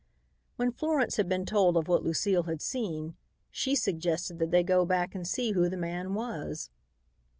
When 0.55 0.71
Florence 0.71 1.17
had 1.17 1.29
been 1.29 1.45
told 1.45 1.77
of 1.77 1.87
what 1.87 2.01
Lucile 2.03 2.47
had 2.49 2.59
seen, 2.59 3.15
she 3.51 3.75
suggested 3.75 4.39
that 4.39 4.49
they 4.49 4.63
go 4.63 4.83
back 4.83 5.13
and 5.13 5.27
see 5.27 5.51
who 5.51 5.69
the 5.69 5.77
man 5.77 6.15
was. 6.15 6.71